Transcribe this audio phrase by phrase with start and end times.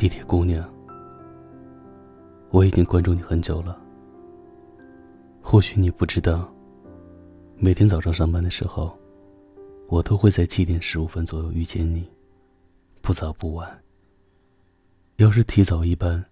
[0.00, 0.66] 地铁姑娘，
[2.48, 3.78] 我已经关注你很久了。
[5.42, 6.50] 或许你不知道，
[7.58, 8.98] 每天早上上班的时候，
[9.88, 12.10] 我都会在七点十五分左右遇见你，
[13.02, 13.78] 不早不晚。
[15.16, 16.24] 要是提早一班，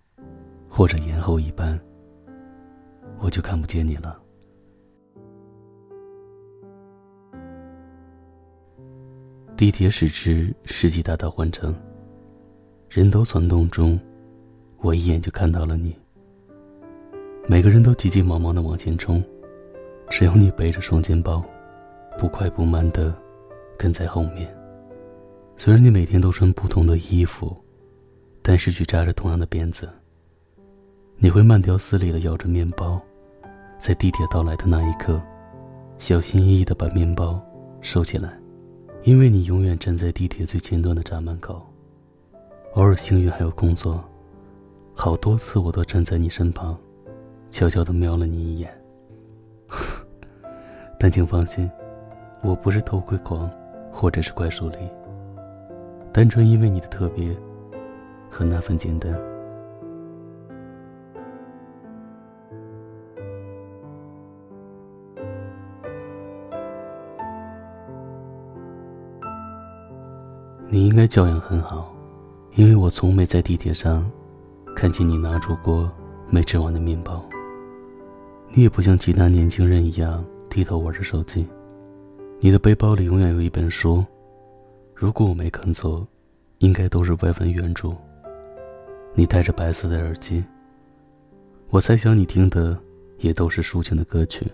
[0.67, 1.79] 或者延后一班，
[3.21, 4.19] 我就看不见你了。
[9.59, 11.79] 地铁驶至世纪大道换乘。
[12.89, 14.01] 人头攒动中，
[14.79, 15.95] 我一眼就看到了你。
[17.47, 19.23] 每个人都急急忙忙的往前冲，
[20.09, 21.45] 只有你背着双肩包，
[22.19, 23.15] 不快不慢的
[23.77, 24.49] 跟在后面。
[25.55, 27.55] 虽然你每天都穿不同的衣服，
[28.41, 29.87] 但是却扎着同样的辫子。
[31.19, 32.99] 你会慢条斯理的咬着面包，
[33.77, 35.21] 在地铁到来的那一刻，
[35.99, 37.39] 小心翼翼的把面包
[37.83, 38.33] 收起来，
[39.03, 41.68] 因为你永远站在地铁最前端的闸门口。
[42.79, 44.01] 偶尔幸运还有工作，
[44.95, 46.79] 好多次我都站在你身旁，
[47.51, 48.73] 悄悄的瞄了你一眼。
[50.97, 51.69] 但请放心，
[52.41, 53.51] 我不是偷窥狂，
[53.91, 54.77] 或者是怪树狸。
[56.13, 57.37] 单纯因为你的特别
[58.31, 59.13] 和那份简单。
[70.69, 71.93] 你应该教养很好。
[72.59, 74.05] 因为我从没在地铁上
[74.75, 75.89] 看见你拿出过
[76.29, 77.25] 没吃完的面包。
[78.51, 81.47] 你也不像其他年轻人一样低头玩着手机，
[82.41, 84.05] 你的背包里永远有一本书，
[84.93, 86.05] 如果我没看错，
[86.59, 87.97] 应该都是外文原著。
[89.15, 90.43] 你戴着白色的耳机，
[91.71, 92.77] 我猜想你听的
[93.19, 94.45] 也都是抒情的歌曲，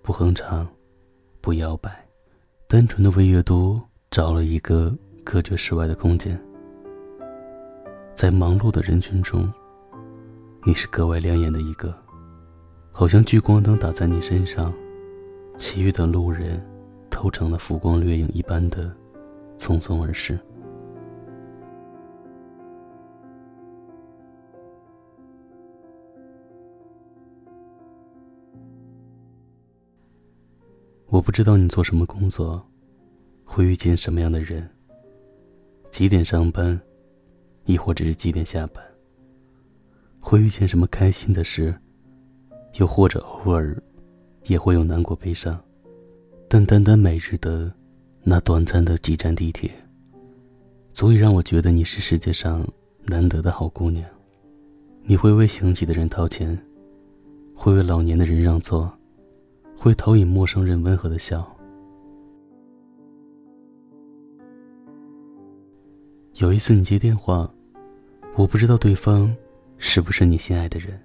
[0.00, 0.66] 不哼唱，
[1.42, 2.06] 不摇摆，
[2.66, 3.78] 单纯的为阅读
[4.10, 6.40] 找了一个隔绝室外的空间。
[8.14, 9.52] 在忙碌的人群中，
[10.64, 11.92] 你是格外亮眼的一个，
[12.92, 14.72] 好像聚光灯打在你身上，
[15.56, 16.64] 其余的路人
[17.10, 18.94] 都成了浮光掠影一般的
[19.58, 20.38] 匆匆而逝。
[31.08, 32.64] 我不知道你做什么工作，
[33.44, 34.70] 会遇见什么样的人，
[35.90, 36.80] 几点上班。
[37.64, 38.84] 亦或者是几点下班？
[40.20, 41.74] 会遇见什么开心的事？
[42.78, 43.76] 又或者偶尔，
[44.46, 45.58] 也会有难过悲伤。
[46.48, 47.72] 但单单每日的
[48.22, 49.70] 那短暂的几站地铁，
[50.92, 52.66] 足以让我觉得你是世界上
[53.04, 54.04] 难得的好姑娘。
[55.04, 56.58] 你会为行乞的人掏钱，
[57.54, 58.92] 会为老年的人让座，
[59.76, 61.53] 会投以陌生人温和的笑。
[66.38, 67.48] 有一次你接电话，
[68.34, 69.32] 我不知道对方
[69.78, 71.00] 是不是你心爱的人。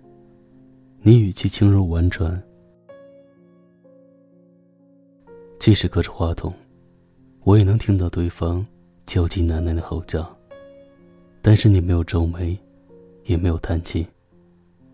[1.03, 2.41] 你语气轻柔婉转，
[5.59, 6.51] 即使隔着话筒，
[7.41, 8.65] 我也能听到对方
[9.05, 10.35] 焦急难耐的吼叫。
[11.43, 12.57] 但是你没有皱眉，
[13.25, 14.07] 也没有叹气，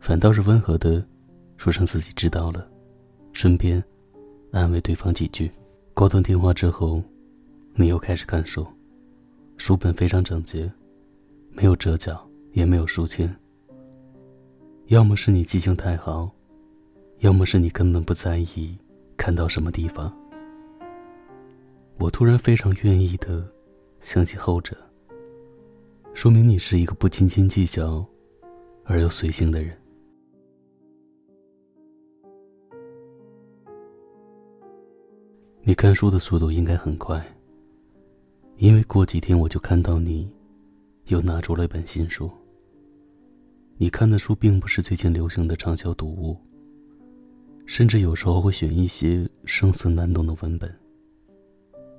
[0.02, 1.02] 反倒是温和的
[1.56, 2.68] 说声自己知道了，
[3.32, 3.82] 顺便
[4.52, 5.50] 安慰对方几句。
[5.94, 7.02] 挂断电话之后，
[7.76, 8.68] 你又开始看书。
[9.58, 10.72] 书本非常整洁，
[11.52, 13.34] 没有折角，也没有书签。
[14.88, 16.30] 要么是你记性太好，
[17.20, 18.78] 要么是你根本不在意
[19.18, 20.16] 看到什么地方。
[21.98, 23.50] 我突然非常愿意的
[24.02, 24.78] 相信后者，
[26.14, 28.06] 说明你是一个不斤斤计较
[28.84, 29.76] 而又随性的人。
[35.64, 37.26] 你看书的速度应该很快。
[38.58, 40.32] 因为过几天我就看到你，
[41.08, 42.32] 又拿出了一本新书。
[43.78, 46.38] 你看的书并不是最近流行的畅销读物，
[47.66, 50.74] 甚至有时候会选一些生死难懂的文本。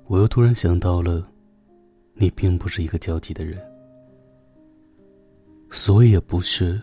[0.07, 1.29] 我又突然想到了，
[2.15, 3.63] 你并不是一个焦急的人，
[5.69, 6.81] 所以也不是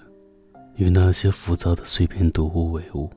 [0.77, 3.11] 与那些浮躁的碎片读物为伍。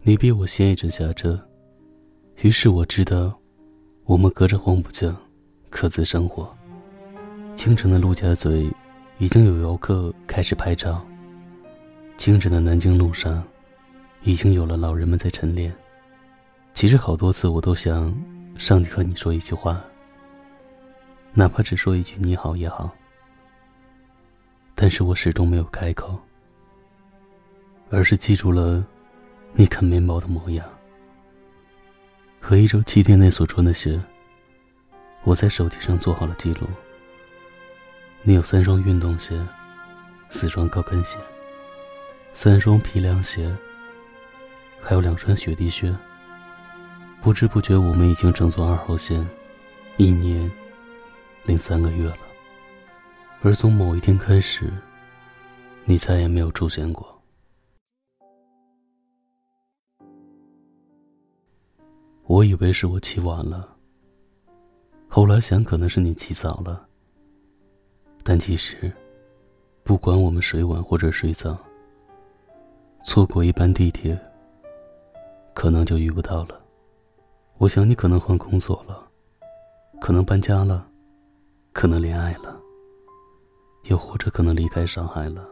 [0.00, 1.38] 你比我先一阵下车。
[2.42, 3.34] 于是我知道，
[4.04, 5.16] 我们隔着黄浦江，
[5.70, 6.54] 各自生活。
[7.54, 8.70] 清晨的陆家嘴，
[9.16, 11.02] 已经有游客开始拍照。
[12.18, 13.42] 清晨的南京路上，
[14.22, 15.74] 已经有了老人们在晨练。
[16.74, 18.14] 其实好多次我都想
[18.58, 19.82] 上去和你说一句话，
[21.32, 22.90] 哪怕只说一句你好也好。
[24.74, 26.20] 但是我始终没有开口，
[27.88, 28.86] 而是记住了
[29.54, 30.68] 你啃面包的模样。
[32.48, 34.00] 和一周七天内所穿的鞋，
[35.24, 36.68] 我在手机上做好了记录。
[38.22, 39.36] 你有三双运动鞋，
[40.28, 41.18] 四双高跟鞋，
[42.32, 43.52] 三双皮凉鞋，
[44.80, 45.92] 还有两双雪地靴。
[47.20, 49.28] 不知不觉，我们已经乘坐二号线
[49.96, 50.48] 一年
[51.46, 52.18] 零三个月了。
[53.42, 54.72] 而从某一天开始，
[55.84, 57.15] 你再也没有出现过。
[62.26, 63.76] 我以为是我起晚了，
[65.06, 66.84] 后来想可能是你起早了。
[68.24, 68.92] 但其实，
[69.84, 71.56] 不管我们睡晚或者睡早，
[73.04, 74.18] 错过一班地铁，
[75.54, 76.60] 可能就遇不到了。
[77.58, 79.08] 我想你可能换工作了，
[80.00, 80.84] 可能搬家了，
[81.72, 82.60] 可能恋爱了，
[83.84, 85.48] 又或者可能离开上海了。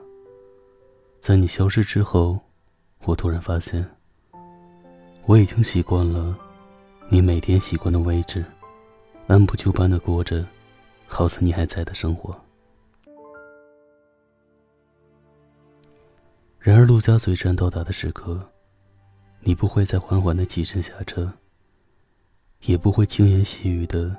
[1.21, 2.37] 在你消失之后，
[3.05, 3.89] 我突然发现，
[5.27, 6.37] 我已经习惯了。
[7.15, 8.45] 你每天习惯的位置，
[9.29, 10.45] 按部就班的过着，
[11.07, 12.37] 好似你还在的生活。
[16.59, 18.45] 然而，陆家嘴站到达的时刻，
[19.43, 21.33] 你不会再缓缓的起身下车，
[22.63, 24.13] 也不会轻言细语的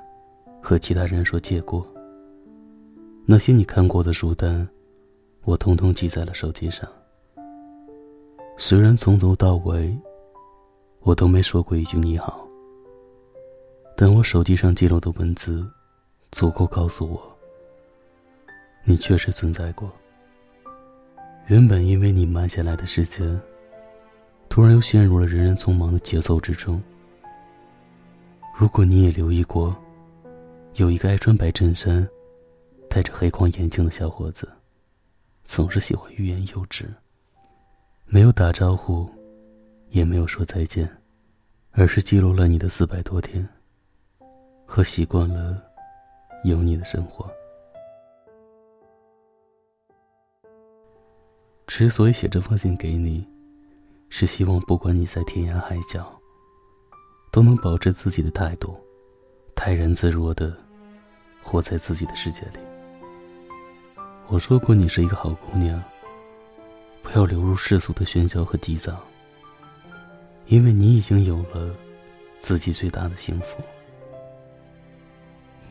[0.62, 1.86] 和其他人说借过。
[3.26, 4.66] 那些你看过的书单，
[5.44, 6.88] 我通通记在了手机上。
[8.56, 9.94] 虽然从头到尾，
[11.00, 12.45] 我都没说过一句你好。
[13.98, 15.66] 但我手机上记录的文字，
[16.30, 17.36] 足够告诉我，
[18.84, 19.90] 你确实存在过。
[21.46, 23.40] 原本因为你慢下来的时间，
[24.50, 26.82] 突然又陷入了人人匆忙的节奏之中。
[28.54, 29.74] 如果你也留意过，
[30.74, 32.06] 有一个爱穿白衬衫、
[32.90, 34.46] 戴着黑框眼镜的小伙子，
[35.42, 36.84] 总是喜欢欲言又止，
[38.04, 39.08] 没有打招呼，
[39.88, 40.86] 也没有说再见，
[41.70, 43.48] 而是记录了你的四百多天。
[44.66, 45.62] 和习惯了
[46.44, 47.30] 有你的生活。
[51.66, 53.26] 之所以写这封信给你，
[54.08, 56.10] 是希望不管你在天涯海角，
[57.30, 58.78] 都能保持自己的态度，
[59.54, 60.56] 泰然自若的
[61.42, 62.58] 活在自己的世界里。
[64.28, 65.82] 我说过，你是一个好姑娘，
[67.02, 69.00] 不要流入世俗的喧嚣和急躁，
[70.46, 71.74] 因为你已经有了
[72.38, 73.62] 自己最大的幸福。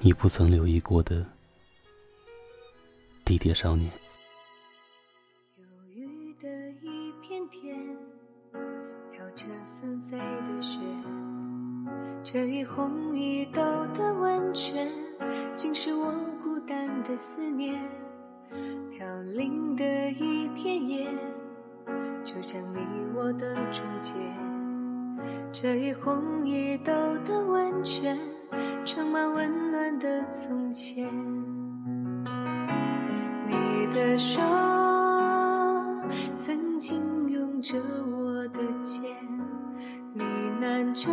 [0.05, 1.25] 你不曾留意过的
[3.25, 3.91] 地铁少年。
[5.57, 5.65] 忧
[5.95, 6.47] 郁的
[6.79, 7.75] 一片天，
[9.11, 9.45] 飘着
[9.81, 10.79] 纷飞的雪，
[12.23, 13.63] 这一红一豆
[13.95, 14.87] 的温泉，
[15.55, 16.13] 竟是我
[16.43, 17.81] 孤单的思念。
[18.91, 21.07] 飘零的一片叶，
[22.23, 22.77] 就像你
[23.15, 24.13] 我的终结。
[25.51, 26.93] 这一红一豆
[27.25, 28.15] 的温泉。
[28.83, 31.07] 盛满温暖的从前，
[33.47, 34.39] 你的手
[36.35, 37.77] 曾经拥着
[38.11, 39.03] 我的肩，
[40.13, 40.23] 呢
[40.61, 41.11] 喃着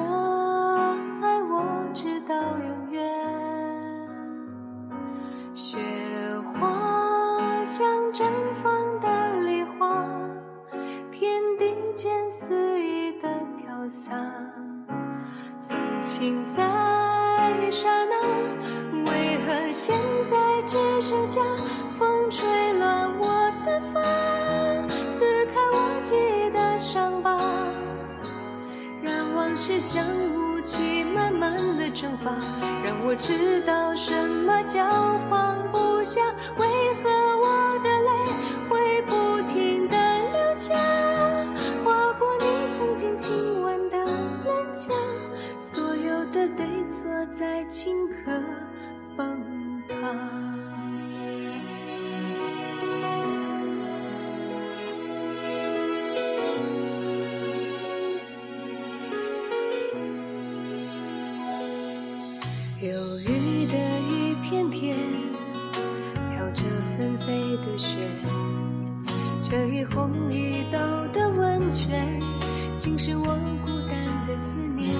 [20.66, 21.40] 只剩下
[21.98, 23.26] 风吹乱我
[23.66, 24.00] 的发，
[25.08, 27.38] 撕开我记忆的伤疤，
[29.02, 30.04] 让往事像
[30.34, 32.30] 雾气慢慢的蒸发，
[32.82, 36.20] 让我知道什么叫放不下。
[36.58, 36.66] 为
[37.02, 38.10] 何我的泪
[38.68, 39.96] 会不停的
[40.30, 40.74] 流下，
[41.84, 43.98] 划过你曾经亲吻的
[44.44, 44.94] 脸颊。
[45.58, 48.32] 所有的对错在顷刻
[49.16, 50.51] 崩塌。
[69.52, 70.78] 这一红一豆
[71.12, 72.18] 的温泉，
[72.74, 73.26] 竟是我
[73.62, 74.94] 孤单的思念。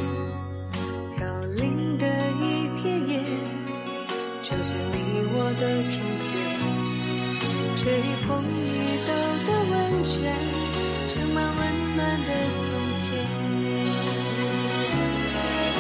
[1.17, 2.07] 飘零的
[2.39, 3.25] 一片叶，
[4.43, 6.29] 就像你我的终结。
[7.83, 8.69] 这一红一
[9.09, 9.11] 豆
[9.47, 10.37] 的温泉，
[11.07, 12.29] 盛满温暖的
[12.61, 13.03] 从前。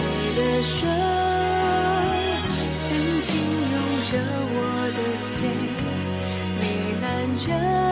[0.00, 0.02] 你
[0.34, 0.72] 的手
[2.80, 2.88] 曾
[3.20, 3.36] 经
[3.70, 4.16] 拥着
[4.48, 4.56] 我
[4.96, 4.98] 的
[5.28, 5.36] 肩，
[6.58, 6.64] 呢
[7.02, 7.04] 喃
[7.36, 7.91] 着。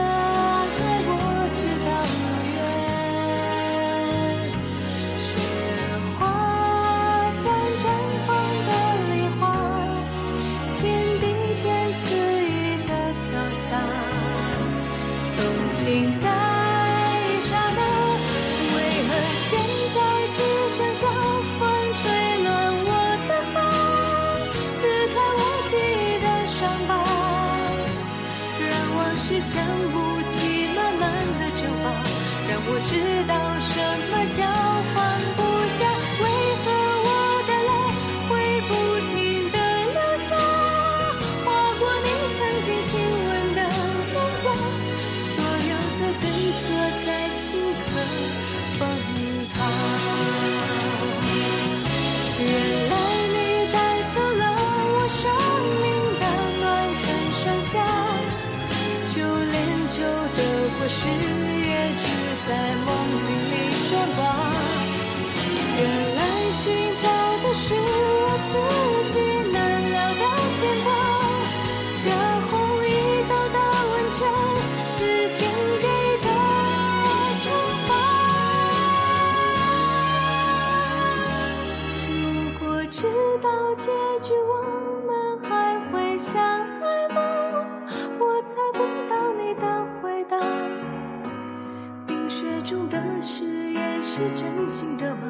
[94.21, 95.23] 是真心的吗？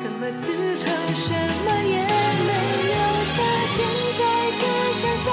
[0.00, 2.52] 怎么此刻什么也没
[2.86, 2.94] 留
[3.34, 3.36] 下
[3.74, 3.76] 现
[4.16, 4.20] 在
[4.58, 4.62] 只
[5.00, 5.28] 剩下